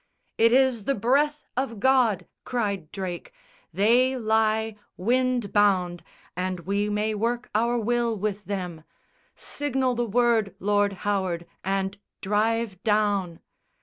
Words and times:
"It 0.39 0.51
is 0.51 0.85
the 0.85 0.95
breath 0.95 1.45
of 1.55 1.79
God," 1.79 2.25
cried 2.43 2.91
Drake; 2.91 3.31
"they 3.71 4.17
lie 4.17 4.75
Wind 4.97 5.53
bound, 5.53 6.01
and 6.35 6.61
we 6.61 6.89
may 6.89 7.13
work 7.13 7.51
our 7.53 7.77
will 7.77 8.17
with 8.17 8.45
them. 8.45 8.83
Signal 9.35 9.93
the 9.93 10.07
word, 10.07 10.55
Lord 10.57 10.93
Howard, 11.05 11.45
and 11.63 11.99
drive 12.19 12.81
down!" 12.81 13.41